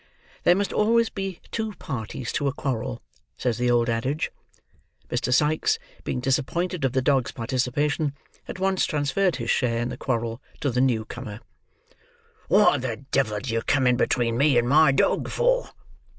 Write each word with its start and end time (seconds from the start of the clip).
There 0.45 0.55
must 0.55 0.73
always 0.73 1.09
be 1.09 1.41
two 1.51 1.73
parties 1.73 2.31
to 2.31 2.47
a 2.47 2.53
quarrel, 2.53 3.03
says 3.37 3.59
the 3.59 3.69
old 3.69 3.87
adage. 3.87 4.31
Mr. 5.11 5.31
Sikes, 5.31 5.77
being 6.03 6.19
disappointed 6.19 6.83
of 6.83 6.93
the 6.93 7.03
dog's 7.03 7.31
participation, 7.31 8.13
at 8.47 8.57
once 8.57 8.87
transferred 8.87 9.35
his 9.35 9.51
share 9.51 9.77
in 9.79 9.89
the 9.89 9.97
quarrel 9.97 10.41
to 10.61 10.71
the 10.71 10.81
new 10.81 11.05
comer. 11.05 11.39
"What 12.47 12.81
the 12.81 13.05
devil 13.11 13.37
do 13.41 13.53
you 13.53 13.61
come 13.61 13.85
in 13.85 13.95
between 13.95 14.39
me 14.39 14.57
and 14.57 14.67
my 14.67 14.91
dog 14.91 15.29
for?" 15.29 15.69